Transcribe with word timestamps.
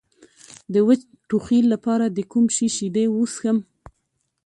د 0.73 0.75
وچ 0.87 1.01
ټوخي 1.29 1.59
لپاره 1.71 2.05
د 2.09 2.19
کوم 2.31 2.45
شي 2.55 2.67
شیدې 2.75 3.05
وڅښم؟ 3.11 3.57